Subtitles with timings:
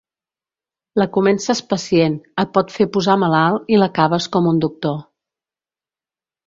[1.01, 5.01] La comences pacient, et pot fer posar malalt i l'acabes com un doctor.